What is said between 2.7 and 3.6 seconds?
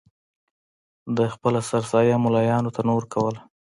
ته نه ورکوله.